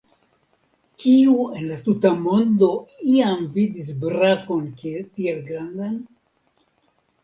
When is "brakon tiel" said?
4.03-5.49